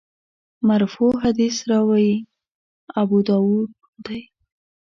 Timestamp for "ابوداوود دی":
3.01-4.21